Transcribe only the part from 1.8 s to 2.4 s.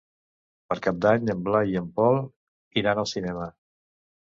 en Pol